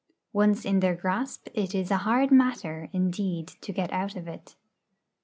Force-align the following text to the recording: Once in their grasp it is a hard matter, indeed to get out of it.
Once 0.33 0.65
in 0.65 0.79
their 0.79 0.95
grasp 0.95 1.47
it 1.53 1.75
is 1.75 1.91
a 1.91 1.97
hard 1.97 2.31
matter, 2.31 2.89
indeed 2.91 3.49
to 3.61 3.71
get 3.71 3.93
out 3.93 4.15
of 4.15 4.27
it. 4.27 4.55